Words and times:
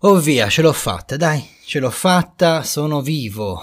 Oh 0.00 0.18
via, 0.18 0.50
ce 0.50 0.60
l'ho 0.60 0.74
fatta, 0.74 1.16
dai, 1.16 1.42
ce 1.64 1.78
l'ho 1.78 1.90
fatta, 1.90 2.62
sono 2.64 3.00
vivo. 3.00 3.62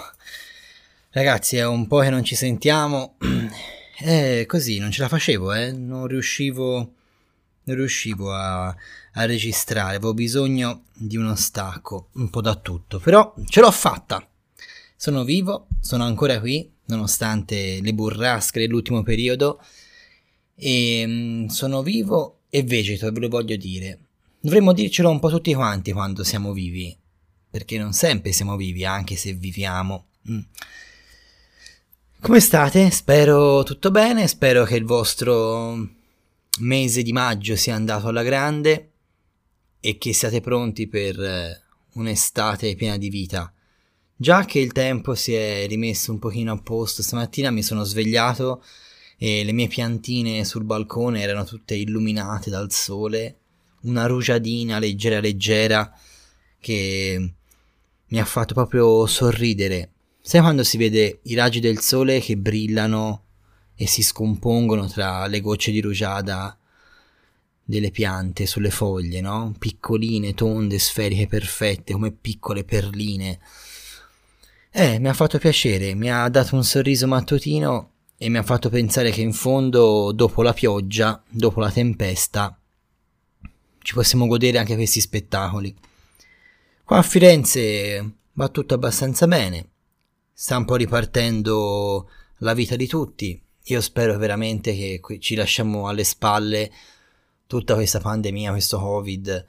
Ragazzi, 1.12 1.58
è 1.58 1.66
un 1.68 1.86
po' 1.86 2.00
che 2.00 2.10
non 2.10 2.24
ci 2.24 2.36
sentiamo. 2.36 3.16
Eh, 4.06 4.46
così, 4.48 4.80
non 4.80 4.92
ce 4.92 5.02
la 5.02 5.08
facevo, 5.08 5.54
eh, 5.54 5.72
non 5.72 6.08
riuscivo, 6.08 6.94
non 7.64 7.76
riuscivo 7.76 8.34
a, 8.34 8.66
a 8.66 9.26
registrare, 9.26 9.96
avevo 9.96 10.16
bisogno 10.16 10.86
di 10.94 11.16
uno 11.16 11.36
stacco, 11.36 12.10
un 12.14 12.30
po' 12.30 12.42
da 12.42 12.56
tutto, 12.56 13.00
però 13.00 13.34
ce 13.48 13.62
l'ho 13.62 13.72
fatta. 13.72 14.28
Sono 14.98 15.24
vivo, 15.24 15.68
sono 15.80 16.04
ancora 16.04 16.40
qui, 16.40 16.70
nonostante 16.86 17.80
le 17.82 17.94
burrasche 17.94 18.60
dell'ultimo 18.60 19.04
periodo, 19.04 19.64
e 20.56 21.04
mm, 21.08 21.46
sono 21.46 21.84
vivo 21.84 22.40
e 22.50 22.64
vegeto, 22.64 23.10
ve 23.12 23.20
lo 23.20 23.30
voglio 23.30 23.56
dire. 23.56 24.00
Dovremmo 24.46 24.74
dircelo 24.74 25.10
un 25.10 25.20
po' 25.20 25.30
tutti 25.30 25.54
quanti 25.54 25.94
quando 25.94 26.26
siamo 26.26 26.52
vivi, 26.52 26.94
perché 27.50 27.78
non 27.78 27.94
sempre 27.94 28.34
siamo 28.34 28.58
vivi, 28.58 28.84
anche 28.84 29.16
se 29.16 29.32
viviamo. 29.32 30.08
Mm. 30.30 30.40
Come 32.20 32.42
state? 32.42 32.92
Spero 32.92 33.64
tutto 33.64 33.90
bene, 33.90 34.28
spero 34.28 34.66
che 34.66 34.76
il 34.76 34.84
vostro 34.84 35.88
mese 36.60 37.04
di 37.04 37.14
maggio 37.14 37.56
sia 37.56 37.76
andato 37.76 38.10
alla 38.10 38.22
grande 38.22 38.92
e 39.80 39.98
che 39.98 40.12
siate 40.12 40.42
pronti 40.42 40.88
per 40.88 41.18
eh, 41.22 41.62
un'estate 41.94 42.76
piena 42.76 42.98
di 42.98 43.08
vita. 43.08 43.50
Già 44.14 44.44
che 44.44 44.60
il 44.60 44.74
tempo 44.74 45.16
si 45.16 45.34
è 45.34 45.66
rimesso 45.68 46.12
un 46.12 46.20
pochino 46.20 46.52
a 46.52 46.62
posto, 46.62 47.02
stamattina 47.02 47.50
mi 47.50 47.64
sono 47.64 47.86
svegliato 47.86 48.62
e 49.18 49.46
le 49.46 49.54
mie 49.54 49.70
piantine 49.70 50.44
sul 50.44 50.66
balcone 50.66 51.22
erano 51.22 51.46
tutte 51.46 51.76
illuminate 51.76 52.50
dal 52.50 52.70
sole 52.74 53.38
una 53.84 54.06
rugiadina 54.06 54.80
leggera 54.80 55.20
leggera 55.20 55.92
che 56.60 57.34
mi 58.06 58.20
ha 58.20 58.26
fatto 58.26 58.54
proprio 58.54 59.06
sorridere. 59.06 59.92
Sai 60.22 60.42
quando 60.42 60.64
si 60.64 60.78
vede 60.78 61.20
i 61.24 61.34
raggi 61.34 61.60
del 61.60 61.80
sole 61.80 62.20
che 62.20 62.38
brillano 62.38 63.24
e 63.76 63.88
si 63.88 64.04
scompongono 64.04 64.88
tra 64.88 65.26
le 65.28 65.42
gocce 65.42 65.72
di 65.72 65.82
rugiada 65.82 66.58
delle 67.66 67.92
piante 67.92 68.46
sulle 68.46 68.70
foglie, 68.70 69.20
no? 69.22 69.54
Piccoline, 69.58 70.34
tonde, 70.34 70.80
sferiche 70.80 71.28
perfette, 71.28 71.94
come 71.94 72.12
piccole 72.12 72.64
perline. 72.64 73.40
Eh, 74.72 75.00
mi 75.00 75.08
ha 75.08 75.14
fatto 75.14 75.38
piacere, 75.38 75.94
mi 75.94 76.12
ha 76.12 76.28
dato 76.30 76.56
un 76.56 76.64
sorriso 76.64 77.08
mattutino 77.08 77.92
e 78.18 78.30
mi 78.30 78.38
ha 78.38 78.44
fatto 78.44 78.70
pensare 78.70 79.12
che 79.12 79.22
in 79.22 79.34
fondo, 79.34 80.12
dopo 80.14 80.42
la 80.42 80.54
pioggia, 80.54 81.22
dopo 81.28 81.60
la 81.60 81.72
tempesta, 81.72 82.58
ci 83.84 83.94
possiamo 83.94 84.26
godere 84.26 84.58
anche 84.58 84.76
questi 84.76 85.00
spettacoli. 85.00 85.76
Qua 86.84 86.98
a 86.98 87.04
Firenze 87.04 88.14
va 88.34 88.50
tutto 88.50 88.74
abbastanza 88.74 89.28
bene, 89.28 89.70
sta 90.34 90.58
un 90.58 90.66
po' 90.66 90.76
ripartendo 90.76 92.10
la 92.40 92.54
vita 92.54 92.76
di 92.76 92.88
tutti. 92.88 93.40
Io 93.68 93.82
spero 93.82 94.18
veramente 94.18 94.76
che 94.76 95.20
ci 95.20 95.36
lasciamo 95.36 95.88
alle 95.88 96.04
spalle 96.04 96.72
tutta 97.46 97.76
questa 97.76 98.00
pandemia, 98.00 98.52
questo 98.52 98.80
Covid, 98.80 99.46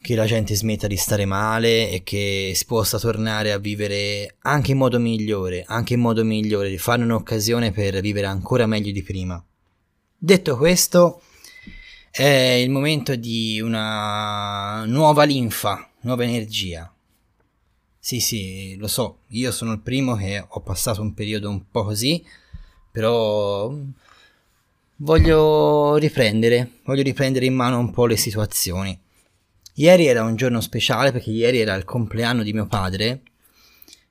che 0.00 0.14
la 0.14 0.26
gente 0.26 0.54
smetta 0.54 0.86
di 0.86 0.96
stare 0.96 1.24
male 1.24 1.90
e 1.90 2.02
che 2.02 2.52
si 2.54 2.64
possa 2.66 2.98
tornare 2.98 3.52
a 3.52 3.58
vivere 3.58 4.36
anche 4.40 4.72
in 4.72 4.78
modo 4.78 4.98
migliore, 4.98 5.64
anche 5.66 5.94
in 5.94 6.00
modo 6.00 6.24
migliore, 6.24 6.70
di 6.70 6.78
fare 6.78 7.02
un'occasione 7.02 7.72
per 7.72 8.00
vivere 8.00 8.26
ancora 8.26 8.66
meglio 8.66 8.92
di 8.92 9.02
prima. 9.02 9.44
Detto 10.16 10.56
questo, 10.56 11.20
è 12.16 12.22
il 12.62 12.70
momento 12.70 13.16
di 13.16 13.60
una 13.60 14.84
nuova 14.84 15.24
linfa, 15.24 15.90
nuova 16.02 16.22
energia. 16.22 16.94
Sì, 17.98 18.20
sì, 18.20 18.76
lo 18.76 18.86
so, 18.86 19.22
io 19.30 19.50
sono 19.50 19.72
il 19.72 19.80
primo 19.80 20.14
che 20.14 20.44
ho 20.46 20.60
passato 20.60 21.02
un 21.02 21.12
periodo 21.12 21.50
un 21.50 21.68
po' 21.72 21.82
così, 21.82 22.24
però 22.92 23.74
voglio 24.98 25.96
riprendere, 25.96 26.78
voglio 26.84 27.02
riprendere 27.02 27.46
in 27.46 27.54
mano 27.54 27.80
un 27.80 27.90
po' 27.90 28.06
le 28.06 28.16
situazioni. 28.16 28.96
Ieri 29.74 30.06
era 30.06 30.22
un 30.22 30.36
giorno 30.36 30.60
speciale 30.60 31.10
perché 31.10 31.32
ieri 31.32 31.58
era 31.58 31.74
il 31.74 31.84
compleanno 31.84 32.44
di 32.44 32.52
mio 32.52 32.66
padre. 32.66 33.22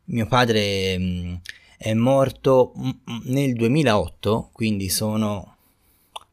Mio 0.06 0.28
padre 0.28 0.98
mm, 1.00 1.36
è 1.78 1.94
morto 1.94 2.74
mh, 2.76 2.90
mm, 2.90 3.20
nel 3.28 3.54
2008, 3.54 4.50
quindi 4.52 4.90
sono 4.90 5.56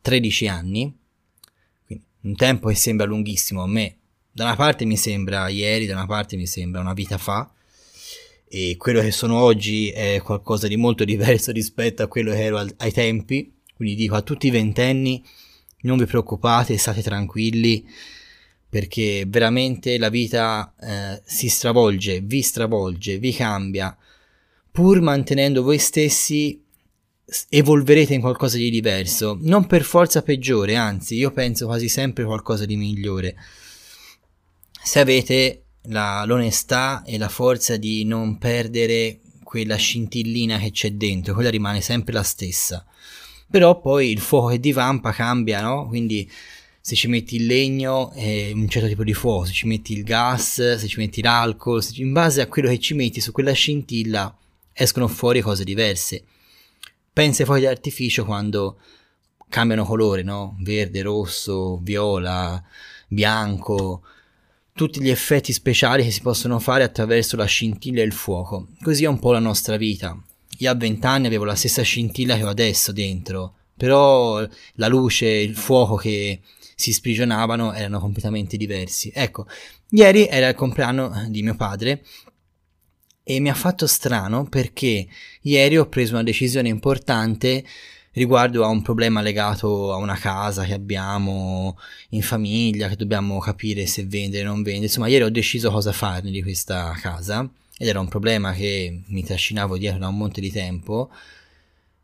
13 0.00 0.48
anni 0.48 0.98
un 2.22 2.34
tempo 2.34 2.68
che 2.68 2.74
sembra 2.74 3.06
lunghissimo 3.06 3.62
a 3.62 3.66
me. 3.66 3.96
Da 4.32 4.44
una 4.44 4.56
parte 4.56 4.84
mi 4.84 4.96
sembra 4.96 5.48
ieri, 5.48 5.86
da 5.86 5.94
una 5.94 6.06
parte 6.06 6.36
mi 6.36 6.46
sembra 6.46 6.80
una 6.80 6.92
vita 6.92 7.18
fa, 7.18 7.50
e 8.48 8.76
quello 8.76 9.00
che 9.00 9.12
sono 9.12 9.40
oggi 9.40 9.90
è 9.90 10.20
qualcosa 10.22 10.66
di 10.66 10.76
molto 10.76 11.04
diverso 11.06 11.52
rispetto 11.52 12.02
a 12.02 12.08
quello 12.08 12.32
che 12.32 12.42
ero 12.42 12.58
al, 12.58 12.72
ai 12.78 12.92
tempi. 12.92 13.52
Quindi 13.74 13.94
dico 13.94 14.14
a 14.14 14.22
tutti 14.22 14.48
i 14.48 14.50
ventenni, 14.50 15.24
non 15.82 15.96
vi 15.96 16.04
preoccupate, 16.04 16.76
state 16.76 17.02
tranquilli, 17.02 17.86
perché 18.68 19.24
veramente 19.26 19.98
la 19.98 20.10
vita 20.10 20.74
eh, 20.80 21.22
si 21.24 21.48
stravolge, 21.48 22.20
vi 22.20 22.42
stravolge, 22.42 23.18
vi 23.18 23.32
cambia, 23.32 23.96
pur 24.70 25.00
mantenendo 25.00 25.62
voi 25.62 25.78
stessi 25.78 26.62
evolverete 27.48 28.14
in 28.14 28.20
qualcosa 28.20 28.56
di 28.56 28.70
diverso, 28.70 29.38
non 29.40 29.66
per 29.66 29.84
forza 29.84 30.22
peggiore, 30.22 30.76
anzi 30.76 31.16
io 31.16 31.30
penso 31.30 31.66
quasi 31.66 31.88
sempre 31.88 32.24
qualcosa 32.24 32.64
di 32.64 32.76
migliore. 32.76 33.36
Se 34.82 34.98
avete 34.98 35.64
la, 35.82 36.24
l'onestà 36.24 37.02
e 37.04 37.18
la 37.18 37.28
forza 37.28 37.76
di 37.76 38.04
non 38.04 38.38
perdere 38.38 39.20
quella 39.44 39.76
scintillina 39.76 40.58
che 40.58 40.70
c'è 40.70 40.92
dentro, 40.92 41.34
quella 41.34 41.50
rimane 41.50 41.80
sempre 41.80 42.12
la 42.12 42.22
stessa. 42.22 42.84
Però 43.50 43.80
poi 43.80 44.10
il 44.10 44.20
fuoco 44.20 44.48
che 44.48 44.60
divampa 44.60 45.12
cambia, 45.12 45.60
no? 45.60 45.86
Quindi 45.88 46.30
se 46.80 46.94
ci 46.94 47.08
metti 47.08 47.36
il 47.36 47.46
legno 47.46 48.10
è 48.12 48.50
un 48.52 48.68
certo 48.68 48.88
tipo 48.88 49.04
di 49.04 49.12
fuoco, 49.12 49.46
se 49.46 49.52
ci 49.52 49.66
metti 49.66 49.92
il 49.92 50.04
gas, 50.04 50.76
se 50.76 50.86
ci 50.86 50.98
metti 50.98 51.20
l'alcol, 51.20 51.84
ci... 51.84 52.00
in 52.00 52.12
base 52.12 52.40
a 52.40 52.46
quello 52.46 52.68
che 52.68 52.78
ci 52.78 52.94
metti 52.94 53.20
su 53.20 53.32
quella 53.32 53.52
scintilla 53.52 54.34
escono 54.72 55.08
fuori 55.08 55.40
cose 55.40 55.64
diverse 55.64 56.24
pensa 57.20 57.42
ai 57.42 57.48
fuochi 57.48 57.64
d'artificio 57.64 58.24
quando 58.24 58.78
cambiano 59.50 59.84
colore, 59.84 60.22
no? 60.22 60.56
Verde, 60.60 61.02
rosso, 61.02 61.78
viola, 61.82 62.64
bianco, 63.08 64.02
tutti 64.72 65.02
gli 65.02 65.10
effetti 65.10 65.52
speciali 65.52 66.02
che 66.02 66.12
si 66.12 66.22
possono 66.22 66.58
fare 66.58 66.82
attraverso 66.82 67.36
la 67.36 67.44
scintilla 67.44 68.00
e 68.00 68.04
il 68.04 68.14
fuoco. 68.14 68.68
Così 68.80 69.04
è 69.04 69.06
un 69.06 69.18
po' 69.18 69.32
la 69.32 69.38
nostra 69.38 69.76
vita. 69.76 70.18
Io 70.60 70.70
a 70.70 70.74
vent'anni 70.74 71.26
avevo 71.26 71.44
la 71.44 71.54
stessa 71.54 71.82
scintilla 71.82 72.36
che 72.36 72.44
ho 72.44 72.48
adesso 72.48 72.90
dentro, 72.90 73.56
però 73.76 74.42
la 74.76 74.88
luce, 74.88 75.26
il 75.26 75.56
fuoco 75.56 75.96
che 75.96 76.40
si 76.74 76.90
sprigionavano 76.90 77.74
erano 77.74 78.00
completamente 78.00 78.56
diversi. 78.56 79.12
Ecco, 79.14 79.46
ieri 79.90 80.26
era 80.26 80.48
il 80.48 80.54
compleanno 80.54 81.26
di 81.28 81.42
mio 81.42 81.54
padre 81.54 82.02
e 83.22 83.38
mi 83.40 83.48
ha 83.50 83.54
fatto 83.54 83.86
strano 83.86 84.44
perché 84.44 85.06
ieri 85.42 85.78
ho 85.78 85.88
preso 85.88 86.14
una 86.14 86.22
decisione 86.22 86.68
importante 86.68 87.64
riguardo 88.12 88.64
a 88.64 88.68
un 88.68 88.82
problema 88.82 89.20
legato 89.20 89.92
a 89.92 89.96
una 89.96 90.16
casa 90.16 90.64
che 90.64 90.72
abbiamo 90.72 91.78
in 92.10 92.22
famiglia, 92.22 92.88
che 92.88 92.96
dobbiamo 92.96 93.38
capire 93.38 93.86
se 93.86 94.04
vendere 94.04 94.46
o 94.46 94.52
non 94.52 94.62
vendere. 94.62 94.86
Insomma, 94.86 95.06
ieri 95.06 95.24
ho 95.24 95.30
deciso 95.30 95.70
cosa 95.70 95.92
farne 95.92 96.30
di 96.30 96.42
questa 96.42 96.92
casa 97.00 97.48
ed 97.78 97.88
era 97.88 98.00
un 98.00 98.08
problema 98.08 98.52
che 98.52 99.02
mi 99.06 99.24
trascinavo 99.24 99.78
dietro 99.78 100.00
da 100.00 100.08
un 100.08 100.16
monte 100.16 100.40
di 100.40 100.50
tempo 100.50 101.10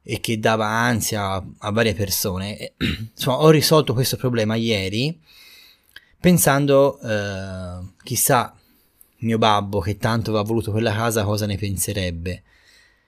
e 0.02 0.20
che 0.20 0.38
dava 0.38 0.66
ansia 0.68 1.44
a 1.58 1.70
varie 1.70 1.94
persone. 1.94 2.56
E, 2.56 2.74
insomma, 3.14 3.38
ho 3.38 3.50
risolto 3.50 3.92
questo 3.92 4.16
problema 4.16 4.54
ieri 4.54 5.18
pensando, 6.18 7.00
eh, 7.00 7.84
chissà 8.02 8.56
mio 9.18 9.38
babbo 9.38 9.80
che 9.80 9.96
tanto 9.96 10.30
aveva 10.30 10.44
voluto 10.44 10.70
quella 10.70 10.92
casa 10.92 11.24
cosa 11.24 11.46
ne 11.46 11.56
penserebbe. 11.56 12.42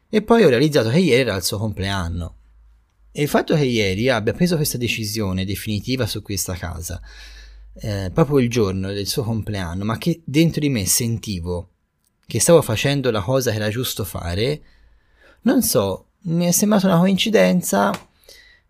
E 0.08 0.22
poi 0.22 0.44
ho 0.44 0.48
realizzato 0.48 0.88
che 0.88 0.98
ieri 0.98 1.20
era 1.20 1.36
il 1.36 1.42
suo 1.42 1.58
compleanno. 1.58 2.34
E 3.12 3.22
il 3.22 3.28
fatto 3.28 3.54
che 3.54 3.64
ieri 3.64 4.08
abbia 4.08 4.32
preso 4.32 4.56
questa 4.56 4.78
decisione 4.78 5.44
definitiva 5.44 6.06
su 6.06 6.22
questa 6.22 6.54
casa, 6.54 7.00
eh, 7.74 8.10
proprio 8.12 8.38
il 8.38 8.48
giorno 8.48 8.92
del 8.92 9.06
suo 9.06 9.22
compleanno, 9.22 9.84
ma 9.84 9.98
che 9.98 10.22
dentro 10.24 10.60
di 10.60 10.68
me 10.68 10.86
sentivo 10.86 11.70
che 12.26 12.40
stavo 12.40 12.62
facendo 12.62 13.10
la 13.10 13.22
cosa 13.22 13.50
che 13.50 13.56
era 13.56 13.70
giusto 13.70 14.04
fare, 14.04 14.62
non 15.42 15.62
so, 15.62 16.10
mi 16.22 16.46
è 16.46 16.50
sembrata 16.50 16.86
una 16.86 16.98
coincidenza 16.98 17.90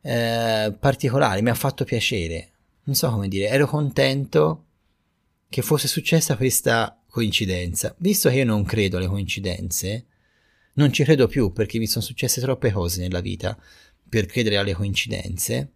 eh, 0.00 0.74
particolare, 0.78 1.42
mi 1.42 1.50
ha 1.50 1.54
fatto 1.54 1.84
piacere. 1.84 2.50
Non 2.84 2.94
so 2.94 3.10
come 3.10 3.28
dire, 3.28 3.48
ero 3.48 3.66
contento 3.66 4.64
che 5.48 5.62
fosse 5.62 5.88
successa 5.88 6.36
questa 6.36 6.97
coincidenza. 7.08 7.94
Visto 7.98 8.28
che 8.28 8.36
io 8.36 8.44
non 8.44 8.64
credo 8.64 8.96
alle 8.96 9.06
coincidenze, 9.06 10.06
non 10.74 10.92
ci 10.92 11.04
credo 11.04 11.26
più 11.26 11.52
perché 11.52 11.78
mi 11.78 11.86
sono 11.86 12.04
successe 12.04 12.40
troppe 12.40 12.70
cose 12.70 13.00
nella 13.00 13.20
vita 13.20 13.58
per 14.08 14.26
credere 14.26 14.56
alle 14.56 14.74
coincidenze. 14.74 15.72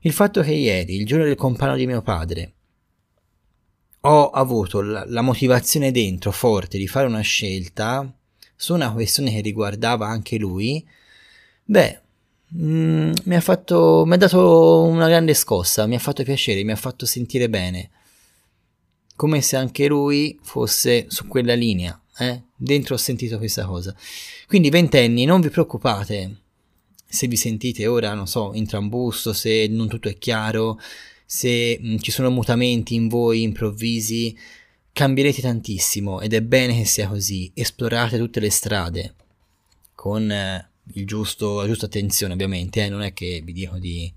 Il 0.00 0.12
fatto 0.12 0.42
che 0.42 0.52
ieri, 0.52 0.96
il 0.96 1.06
giorno 1.06 1.24
del 1.24 1.36
compleanno 1.36 1.76
di 1.76 1.86
mio 1.86 2.02
padre, 2.02 2.52
ho 4.00 4.30
avuto 4.30 4.80
la, 4.80 5.04
la 5.06 5.20
motivazione 5.20 5.92
dentro 5.92 6.32
forte 6.32 6.78
di 6.78 6.88
fare 6.88 7.06
una 7.06 7.20
scelta 7.20 8.12
su 8.56 8.74
una 8.74 8.92
questione 8.92 9.30
che 9.30 9.40
riguardava 9.40 10.06
anche 10.06 10.38
lui, 10.38 10.84
beh, 11.64 12.00
mm, 12.56 13.12
mi 13.24 13.34
ha 13.34 13.40
fatto, 13.40 14.04
mi 14.06 14.14
ha 14.14 14.16
dato 14.16 14.82
una 14.84 15.08
grande 15.08 15.34
scossa, 15.34 15.86
mi 15.86 15.94
ha 15.94 15.98
fatto 15.98 16.22
piacere, 16.24 16.64
mi 16.64 16.72
ha 16.72 16.76
fatto 16.76 17.06
sentire 17.06 17.48
bene, 17.48 17.90
come 19.22 19.40
se 19.40 19.54
anche 19.54 19.86
lui 19.86 20.36
fosse 20.42 21.04
su 21.06 21.28
quella 21.28 21.54
linea, 21.54 21.96
eh? 22.18 22.42
Dentro 22.56 22.96
ho 22.96 22.98
sentito 22.98 23.38
questa 23.38 23.64
cosa. 23.66 23.94
Quindi 24.48 24.68
ventenni, 24.68 25.24
non 25.24 25.40
vi 25.40 25.48
preoccupate 25.48 26.38
se 27.06 27.28
vi 27.28 27.36
sentite 27.36 27.86
ora, 27.86 28.14
non 28.14 28.26
so, 28.26 28.50
in 28.54 28.66
trambusto, 28.66 29.32
se 29.32 29.68
non 29.68 29.86
tutto 29.86 30.08
è 30.08 30.18
chiaro, 30.18 30.76
se 31.24 31.78
mh, 31.80 31.92
mm, 31.92 31.96
ci 31.98 32.10
sono 32.10 32.30
mutamenti 32.30 32.96
in 32.96 33.06
voi 33.06 33.42
improvvisi, 33.42 34.36
cambierete 34.92 35.40
tantissimo 35.40 36.20
ed 36.20 36.32
è 36.32 36.42
bene 36.42 36.78
che 36.78 36.84
sia 36.84 37.06
così. 37.06 37.48
Esplorate 37.54 38.18
tutte 38.18 38.40
le 38.40 38.50
strade 38.50 39.14
con 39.94 40.28
eh, 40.32 40.68
giusto, 40.82 41.60
la 41.60 41.68
giusta 41.68 41.86
attenzione, 41.86 42.32
ovviamente. 42.32 42.84
Eh? 42.84 42.88
Non 42.88 43.02
è 43.02 43.12
che 43.12 43.40
vi 43.44 43.52
dico 43.52 43.78
di 43.78 44.12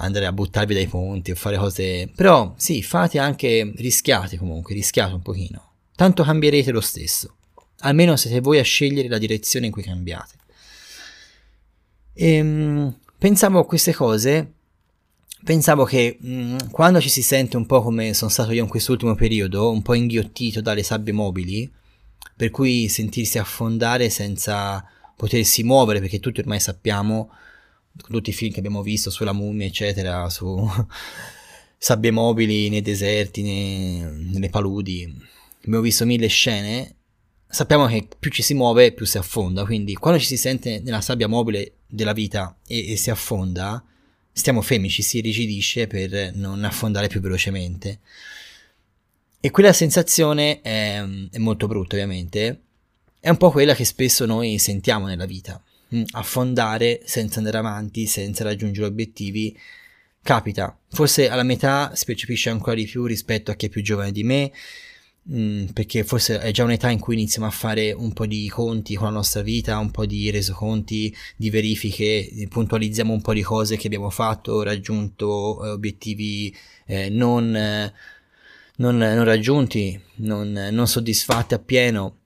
andare 0.00 0.26
a 0.26 0.32
buttarvi 0.32 0.74
dai 0.74 0.86
ponti 0.86 1.30
o 1.30 1.34
fare 1.34 1.56
cose. 1.56 2.10
Però 2.14 2.54
sì, 2.56 2.82
fate 2.82 3.18
anche, 3.18 3.72
rischiate 3.76 4.36
comunque, 4.36 4.74
rischiate 4.74 5.14
un 5.14 5.22
pochino. 5.22 5.72
Tanto 5.94 6.22
cambierete 6.22 6.70
lo 6.70 6.80
stesso. 6.80 7.36
Almeno 7.80 8.16
siete 8.16 8.40
voi 8.40 8.58
a 8.58 8.62
scegliere 8.62 9.08
la 9.08 9.18
direzione 9.18 9.66
in 9.66 9.72
cui 9.72 9.82
cambiate. 9.82 10.34
E, 12.12 12.32
ehm, 12.34 12.98
pensavo 13.18 13.60
a 13.60 13.66
queste 13.66 13.94
cose 13.94 14.54
pensavo 15.42 15.84
che 15.84 16.18
mh, 16.20 16.32
mm, 16.32 16.56
quando 16.70 17.00
ci 17.00 17.08
si 17.08 17.22
sente 17.22 17.56
un 17.56 17.66
po' 17.66 17.82
come 17.82 18.14
sono 18.14 18.30
stato 18.30 18.52
io 18.52 18.62
in 18.62 18.68
quest'ultimo 18.68 19.14
periodo, 19.14 19.70
un 19.70 19.82
po' 19.82 19.94
inghiottito 19.94 20.60
dalle 20.60 20.82
sabbie 20.82 21.12
mobili, 21.12 21.70
per 22.36 22.50
cui 22.50 22.88
sentirsi 22.88 23.38
affondare 23.38 24.10
senza 24.10 24.84
potersi 25.16 25.62
muovere, 25.62 26.00
perché 26.00 26.20
tutti 26.20 26.40
ormai 26.40 26.60
sappiamo, 26.60 27.30
tutti 28.08 28.30
i 28.30 28.32
film 28.32 28.52
che 28.52 28.58
abbiamo 28.58 28.82
visto 28.82 29.10
sulla 29.10 29.32
mummia, 29.32 29.66
eccetera, 29.66 30.28
su 30.28 30.68
sabbie 31.76 32.10
mobili 32.10 32.68
nei 32.68 32.82
deserti, 32.82 33.42
nei, 33.42 34.00
nelle 34.32 34.50
paludi, 34.50 35.12
abbiamo 35.64 35.82
visto 35.82 36.04
mille 36.04 36.28
scene, 36.28 36.96
sappiamo 37.46 37.86
che 37.86 38.08
più 38.18 38.30
ci 38.30 38.42
si 38.42 38.54
muove 38.54 38.92
più 38.92 39.06
si 39.06 39.18
affonda, 39.18 39.64
quindi 39.64 39.94
quando 39.94 40.20
ci 40.20 40.26
si 40.26 40.36
sente 40.36 40.80
nella 40.80 41.00
sabbia 41.00 41.26
mobile 41.26 41.74
della 41.86 42.12
vita 42.12 42.56
e, 42.66 42.92
e 42.92 42.96
si 42.96 43.10
affonda, 43.10 43.84
stiamo 44.32 44.62
fermi, 44.62 44.88
ci 44.88 45.02
si 45.02 45.18
irrigidisce 45.18 45.86
per 45.86 46.34
non 46.34 46.64
affondare 46.64 47.08
più 47.08 47.20
velocemente. 47.20 48.00
E 49.42 49.50
quella 49.50 49.72
sensazione 49.72 50.60
è, 50.60 51.02
è, 51.30 51.38
molto 51.38 51.66
brutta, 51.66 51.94
ovviamente. 51.94 52.60
È 53.18 53.30
un 53.30 53.38
po' 53.38 53.50
quella 53.50 53.74
che 53.74 53.86
spesso 53.86 54.26
noi 54.26 54.58
sentiamo 54.58 55.06
nella 55.06 55.24
vita. 55.24 55.62
Mm, 55.94 56.02
affondare 56.12 57.02
senza 57.04 57.38
andare 57.38 57.58
avanti, 57.58 58.06
senza 58.06 58.44
raggiungere 58.44 58.86
obiettivi, 58.86 59.56
capita. 60.22 60.76
Forse 60.88 61.28
alla 61.28 61.42
metà 61.42 61.94
si 61.94 62.04
percepisce 62.04 62.50
ancora 62.50 62.76
di 62.76 62.86
più 62.86 63.04
rispetto 63.06 63.50
a 63.50 63.54
chi 63.54 63.66
è 63.66 63.68
più 63.68 63.82
giovane 63.82 64.12
di 64.12 64.22
me, 64.22 64.52
Mm, 65.32 65.66
perché 65.66 66.02
forse 66.02 66.40
è 66.40 66.50
già 66.50 66.64
un'età 66.64 66.88
in 66.90 66.98
cui 66.98 67.14
iniziamo 67.14 67.46
a 67.46 67.50
fare 67.50 67.92
un 67.92 68.12
po' 68.12 68.26
di 68.26 68.48
conti 68.48 68.94
con 68.94 69.06
la 69.08 69.12
nostra 69.12 69.42
vita, 69.42 69.78
un 69.78 69.90
po' 69.90 70.06
di 70.06 70.30
resoconti, 70.30 71.14
di 71.36 71.50
verifiche, 71.50 72.46
puntualizziamo 72.48 73.12
un 73.12 73.20
po' 73.20 73.34
di 73.34 73.42
cose 73.42 73.76
che 73.76 73.86
abbiamo 73.86 74.10
fatto, 74.10 74.62
raggiunto 74.62 75.64
eh, 75.64 75.68
obiettivi 75.70 76.54
eh, 76.86 77.10
non, 77.10 77.54
eh, 77.54 77.92
non, 78.76 78.96
non, 78.96 79.24
raggiunti, 79.24 80.00
non, 80.16 80.52
non, 80.72 80.86
soddisfatti 80.88 81.54
appieno. 81.54 82.16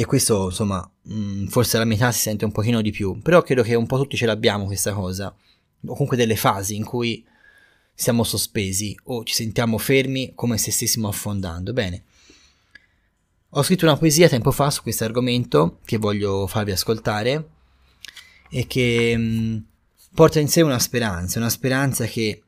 E 0.00 0.06
questo, 0.06 0.44
insomma, 0.44 0.88
mh, 1.02 1.12
mm, 1.12 1.46
forse 1.46 1.74
alla 1.76 1.84
metà 1.84 2.12
si 2.12 2.20
sente 2.20 2.44
un 2.44 2.52
pochino 2.52 2.80
di 2.82 2.92
più, 2.92 3.20
però 3.20 3.42
credo 3.42 3.64
che 3.64 3.74
un 3.74 3.86
po' 3.86 3.96
tutti 3.96 4.16
ce 4.16 4.26
l'abbiamo 4.26 4.66
questa 4.66 4.92
cosa, 4.92 5.26
o 5.26 5.92
comunque 5.92 6.16
delle 6.16 6.36
fasi 6.36 6.76
in 6.76 6.84
cui 6.84 7.26
siamo 7.94 8.22
sospesi 8.22 8.96
o 9.06 9.24
ci 9.24 9.34
sentiamo 9.34 9.76
fermi 9.76 10.34
come 10.36 10.56
se 10.56 10.70
stessimo 10.70 11.08
affondando. 11.08 11.72
Bene. 11.72 12.04
Ho 13.48 13.62
scritto 13.64 13.86
una 13.86 13.96
poesia 13.96 14.28
tempo 14.28 14.52
fa 14.52 14.70
su 14.70 14.82
questo 14.82 15.02
argomento 15.02 15.80
che 15.84 15.96
voglio 15.96 16.46
farvi 16.46 16.70
ascoltare 16.70 17.48
e 18.50 18.68
che 18.68 19.16
mh, 19.16 19.20
mm, 19.20 19.58
porta 20.14 20.38
in 20.38 20.46
sé 20.46 20.60
una 20.62 20.78
speranza, 20.78 21.40
una 21.40 21.50
speranza 21.50 22.04
che 22.04 22.44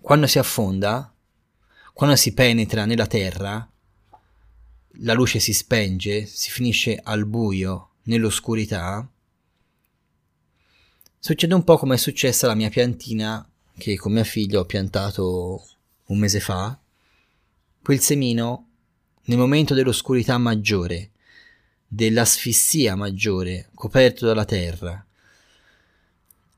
quando 0.00 0.26
si 0.26 0.40
affonda, 0.40 1.14
quando 1.92 2.16
si 2.16 2.34
penetra 2.34 2.86
nella 2.86 3.06
terra, 3.06 3.70
la 5.00 5.12
luce 5.12 5.38
si 5.38 5.52
spenge, 5.52 6.26
si 6.26 6.50
finisce 6.50 6.98
al 7.02 7.26
buio, 7.26 7.90
nell'oscurità, 8.04 9.08
succede 11.18 11.54
un 11.54 11.64
po' 11.64 11.76
come 11.76 11.94
è 11.94 11.98
successa 11.98 12.46
alla 12.46 12.54
mia 12.54 12.70
piantina 12.70 13.46
che 13.76 13.96
con 13.96 14.12
mia 14.12 14.24
figlia 14.24 14.58
ho 14.58 14.64
piantato 14.64 15.66
un 16.06 16.18
mese 16.18 16.40
fa, 16.40 16.78
quel 17.82 18.00
semino 18.00 18.66
nel 19.24 19.38
momento 19.38 19.74
dell'oscurità 19.74 20.36
maggiore, 20.38 21.10
dell'asfissia 21.86 22.96
maggiore, 22.96 23.70
coperto 23.74 24.26
dalla 24.26 24.44
terra, 24.44 25.04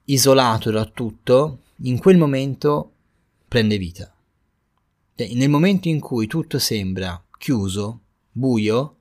isolato 0.05 0.71
da 0.71 0.85
tutto, 0.87 1.63
in 1.83 1.99
quel 1.99 2.17
momento 2.17 2.93
prende 3.47 3.77
vita. 3.77 4.13
Cioè, 5.15 5.35
nel 5.35 5.51
momento 5.51 5.89
in 5.89 6.01
cui 6.01 6.27
tutto 6.27 6.59
sembra 6.59 7.23
chiuso, 7.37 8.01
buio, 8.31 8.97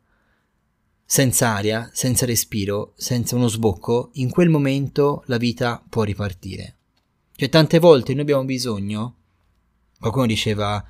senza 1.06 1.50
aria, 1.56 1.90
senza 1.94 2.26
respiro, 2.26 2.94
senza 2.96 3.36
uno 3.36 3.48
sbocco, 3.48 4.12
in 4.14 4.30
quel 4.30 4.50
momento 4.50 5.24
la 5.26 5.38
vita 5.38 5.84
può 5.90 6.04
ripartire. 6.04 6.78
Cioè, 7.36 7.50
tante 7.50 7.80
volte 7.80 8.14
noi 8.14 8.22
abbiamo 8.22 8.46
bisogno, 8.46 9.16
qualcuno 10.00 10.26
diceva, 10.26 10.86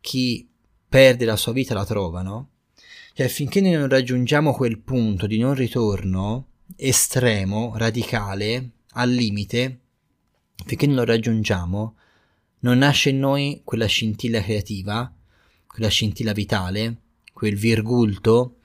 chi 0.00 0.48
perde 0.88 1.24
la 1.24 1.36
sua 1.36 1.52
vita 1.52 1.74
la 1.74 1.84
trova, 1.84 2.22
no? 2.22 2.50
Cioè, 3.12 3.28
finché 3.28 3.60
noi 3.60 3.72
non 3.72 3.88
raggiungiamo 3.88 4.54
quel 4.54 4.78
punto 4.78 5.26
di 5.26 5.38
non 5.38 5.54
ritorno 5.54 6.48
estremo, 6.76 7.74
radicale, 7.76 8.70
al 8.92 9.10
limite, 9.10 9.80
finché 10.64 10.86
non 10.86 10.96
lo 10.96 11.04
raggiungiamo, 11.04 11.96
non 12.60 12.78
nasce 12.78 13.10
in 13.10 13.18
noi 13.18 13.60
quella 13.64 13.86
scintilla 13.86 14.40
creativa, 14.42 15.12
quella 15.66 15.88
scintilla 15.88 16.32
vitale, 16.32 17.02
quel 17.34 17.56
virgulto 17.56 18.60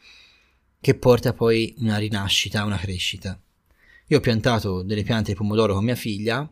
che 0.79 0.95
porta 0.95 1.33
poi 1.33 1.75
una 1.79 1.97
rinascita, 1.97 2.63
una 2.63 2.77
crescita. 2.77 3.37
Io 4.07 4.17
ho 4.17 4.21
piantato 4.21 4.81
delle 4.81 5.03
piante 5.03 5.31
di 5.31 5.37
pomodoro 5.37 5.73
con 5.73 5.83
mia 5.83 5.95
figlia 5.95 6.49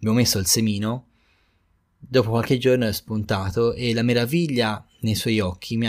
abbiamo 0.00 0.16
messo 0.16 0.38
il 0.38 0.46
semino, 0.46 1.08
dopo 1.98 2.30
qualche 2.30 2.56
giorno 2.56 2.86
è 2.86 2.92
spuntato 2.92 3.74
e 3.74 3.92
la 3.92 4.02
meraviglia 4.02 4.84
nei 5.00 5.14
suoi 5.14 5.40
occhi 5.40 5.76
mi, 5.76 5.86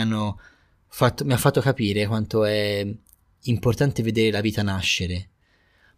fatto, 0.86 1.24
mi 1.24 1.32
ha 1.32 1.38
fatto 1.38 1.62
capire 1.62 2.06
quanto 2.06 2.44
è 2.44 2.86
importante 3.44 4.02
vedere 4.02 4.30
la 4.30 4.42
vita 4.42 4.62
nascere. 4.62 5.28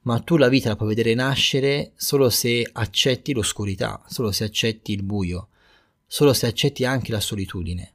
Ma 0.03 0.21
tu 0.21 0.37
la 0.37 0.49
vita 0.49 0.69
la 0.69 0.77
puoi 0.77 0.91
vedere 0.91 1.15
nascere 1.15 1.93
solo 1.97 2.31
se 2.31 2.69
accetti 2.71 3.33
l'oscurità, 3.33 4.01
solo 4.07 4.31
se 4.31 4.45
accetti 4.45 4.93
il 4.93 5.03
buio, 5.03 5.49
solo 6.07 6.33
se 6.33 6.47
accetti 6.47 6.85
anche 6.85 7.11
la 7.11 7.21
solitudine. 7.21 7.94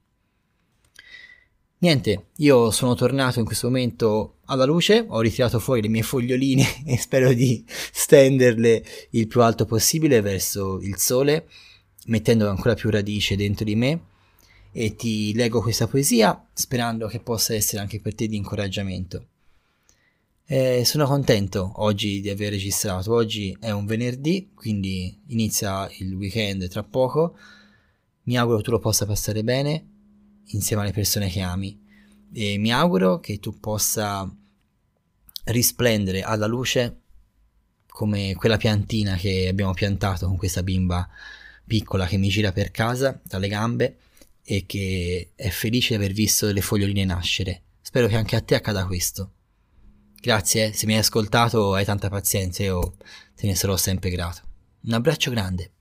Niente, 1.81 2.31
io 2.37 2.71
sono 2.71 2.93
tornato 2.93 3.39
in 3.39 3.45
questo 3.45 3.67
momento 3.67 4.39
alla 4.47 4.65
luce, 4.65 5.05
ho 5.07 5.21
ritirato 5.21 5.59
fuori 5.59 5.81
le 5.81 5.87
mie 5.87 6.01
foglioline 6.01 6.65
e 6.85 6.97
spero 6.97 7.31
di 7.31 7.63
stenderle 7.67 8.83
il 9.11 9.27
più 9.27 9.41
alto 9.41 9.65
possibile 9.65 10.19
verso 10.19 10.81
il 10.81 10.97
sole, 10.97 11.47
mettendo 12.07 12.49
ancora 12.49 12.73
più 12.73 12.89
radice 12.89 13.37
dentro 13.37 13.63
di 13.63 13.75
me. 13.75 14.07
E 14.73 14.95
ti 14.95 15.33
leggo 15.33 15.61
questa 15.61 15.87
poesia 15.87 16.49
sperando 16.53 17.07
che 17.07 17.21
possa 17.21 17.53
essere 17.53 17.81
anche 17.81 18.01
per 18.01 18.13
te 18.13 18.27
di 18.27 18.35
incoraggiamento. 18.35 19.27
Eh, 20.45 20.83
sono 20.83 21.05
contento 21.05 21.71
oggi 21.77 22.19
di 22.19 22.29
aver 22.29 22.51
registrato, 22.51 23.13
oggi 23.13 23.55
è 23.57 23.71
un 23.71 23.85
venerdì, 23.85 24.51
quindi 24.53 25.17
inizia 25.27 25.89
il 25.99 26.13
weekend 26.13 26.67
tra 26.67 26.83
poco, 26.83 27.37
mi 28.23 28.37
auguro 28.37 28.59
tu 28.59 28.71
lo 28.71 28.79
possa 28.79 29.05
passare 29.05 29.43
bene 29.43 29.97
insieme 30.49 30.83
alle 30.83 30.91
persone 30.91 31.29
che 31.29 31.41
ami 31.41 31.79
e 32.33 32.57
mi 32.57 32.71
auguro 32.71 33.19
che 33.19 33.39
tu 33.39 33.59
possa 33.59 34.31
risplendere 35.45 36.21
alla 36.21 36.45
luce 36.45 36.97
come 37.87 38.35
quella 38.35 38.57
piantina 38.57 39.15
che 39.15 39.47
abbiamo 39.49 39.73
piantato 39.73 40.27
con 40.27 40.37
questa 40.37 40.63
bimba 40.63 41.07
piccola 41.65 42.05
che 42.07 42.17
mi 42.17 42.29
gira 42.29 42.51
per 42.51 42.71
casa 42.71 43.19
dalle 43.23 43.47
gambe 43.47 43.97
e 44.43 44.65
che 44.65 45.31
è 45.35 45.49
felice 45.49 45.89
di 45.89 46.03
aver 46.03 46.13
visto 46.13 46.51
le 46.51 46.61
foglioline 46.61 47.05
nascere. 47.05 47.63
Spero 47.81 48.07
che 48.07 48.15
anche 48.15 48.35
a 48.35 48.41
te 48.41 48.55
accada 48.55 48.85
questo. 48.85 49.33
Grazie, 50.19 50.73
se 50.73 50.85
mi 50.85 50.93
hai 50.93 50.99
ascoltato 50.99 51.73
hai 51.73 51.85
tanta 51.85 52.09
pazienza, 52.09 52.63
io 52.63 52.95
te 53.35 53.47
ne 53.47 53.55
sarò 53.55 53.77
sempre 53.77 54.09
grato. 54.09 54.41
Un 54.81 54.93
abbraccio 54.93 55.29
grande. 55.31 55.71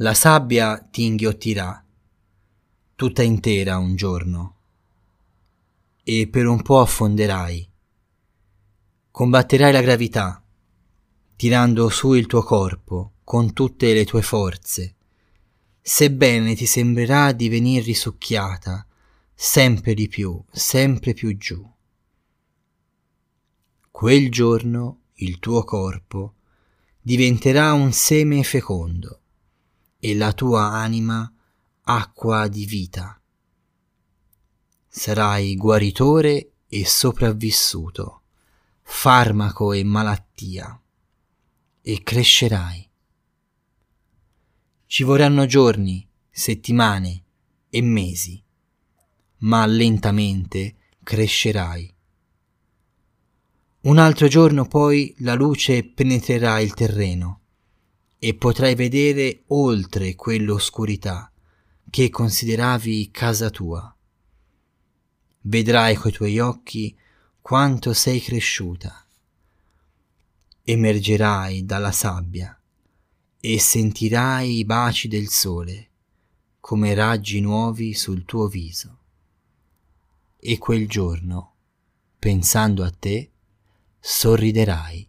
La 0.00 0.12
sabbia 0.12 0.78
ti 0.78 1.04
inghiottirà 1.04 1.82
tutta 2.96 3.22
intera 3.22 3.78
un 3.78 3.96
giorno 3.96 4.56
e 6.02 6.28
per 6.28 6.46
un 6.46 6.60
po' 6.60 6.80
affonderai. 6.80 7.66
Combatterai 9.10 9.72
la 9.72 9.80
gravità, 9.80 10.44
tirando 11.34 11.88
su 11.88 12.12
il 12.12 12.26
tuo 12.26 12.42
corpo 12.42 13.12
con 13.24 13.54
tutte 13.54 13.94
le 13.94 14.04
tue 14.04 14.20
forze, 14.20 14.96
sebbene 15.80 16.54
ti 16.54 16.66
sembrerà 16.66 17.32
di 17.32 17.48
venir 17.48 17.82
risucchiata 17.82 18.86
sempre 19.34 19.94
di 19.94 20.08
più, 20.08 20.38
sempre 20.50 21.14
più 21.14 21.34
giù. 21.38 21.66
Quel 23.90 24.30
giorno 24.30 25.04
il 25.14 25.38
tuo 25.38 25.64
corpo 25.64 26.34
diventerà 27.00 27.72
un 27.72 27.92
seme 27.92 28.42
fecondo 28.42 29.20
e 30.06 30.14
la 30.14 30.32
tua 30.32 30.70
anima 30.70 31.28
acqua 31.82 32.46
di 32.46 32.64
vita. 32.64 33.20
Sarai 34.86 35.56
guaritore 35.56 36.52
e 36.68 36.86
sopravvissuto, 36.86 38.22
farmaco 38.82 39.72
e 39.72 39.82
malattia, 39.82 40.80
e 41.82 42.02
crescerai. 42.04 42.88
Ci 44.86 45.02
vorranno 45.02 45.44
giorni, 45.46 46.08
settimane 46.30 47.24
e 47.68 47.82
mesi, 47.82 48.40
ma 49.38 49.66
lentamente 49.66 50.76
crescerai 51.02 51.94
un 53.86 53.98
altro 53.98 54.26
giorno 54.26 54.66
poi 54.66 55.14
la 55.18 55.34
luce 55.34 55.84
penetrerà 55.84 56.58
il 56.58 56.74
terreno 56.74 57.42
e 58.26 58.34
potrai 58.34 58.74
vedere 58.74 59.44
oltre 59.48 60.16
quell'oscurità 60.16 61.30
che 61.88 62.10
consideravi 62.10 63.12
casa 63.12 63.50
tua. 63.50 63.96
Vedrai 65.42 65.94
coi 65.94 66.10
tuoi 66.10 66.40
occhi 66.40 66.98
quanto 67.40 67.92
sei 67.92 68.20
cresciuta. 68.20 69.06
Emergerai 70.64 71.64
dalla 71.64 71.92
sabbia 71.92 72.60
e 73.38 73.60
sentirai 73.60 74.58
i 74.58 74.64
baci 74.64 75.06
del 75.06 75.28
sole 75.28 75.90
come 76.58 76.94
raggi 76.94 77.38
nuovi 77.38 77.94
sul 77.94 78.24
tuo 78.24 78.48
viso. 78.48 78.98
E 80.36 80.58
quel 80.58 80.88
giorno, 80.88 81.54
pensando 82.18 82.82
a 82.82 82.90
te, 82.90 83.30
sorriderai. 84.00 85.08